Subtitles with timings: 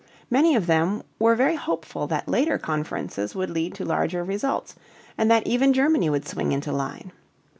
[0.31, 4.73] Many of them were very hopeful that later conferences would lead to larger results
[5.15, 7.11] and that even Germany would swing into line.